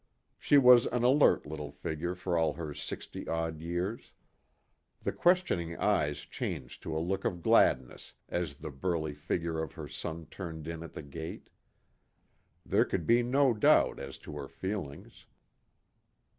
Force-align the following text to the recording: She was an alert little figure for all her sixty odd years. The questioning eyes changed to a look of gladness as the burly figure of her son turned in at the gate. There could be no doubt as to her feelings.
She 0.39 0.57
was 0.57 0.87
an 0.87 1.03
alert 1.03 1.45
little 1.45 1.69
figure 1.71 2.15
for 2.15 2.35
all 2.35 2.53
her 2.53 2.73
sixty 2.73 3.27
odd 3.27 3.59
years. 3.61 4.13
The 5.03 5.11
questioning 5.11 5.77
eyes 5.77 6.21
changed 6.21 6.81
to 6.81 6.97
a 6.97 6.97
look 6.97 7.23
of 7.23 7.43
gladness 7.43 8.15
as 8.27 8.55
the 8.55 8.71
burly 8.71 9.13
figure 9.13 9.61
of 9.61 9.73
her 9.73 9.87
son 9.87 10.25
turned 10.31 10.67
in 10.67 10.81
at 10.81 10.93
the 10.93 11.03
gate. 11.03 11.51
There 12.65 12.83
could 12.83 13.05
be 13.05 13.21
no 13.21 13.53
doubt 13.53 13.99
as 13.99 14.17
to 14.25 14.35
her 14.37 14.47
feelings. 14.47 15.27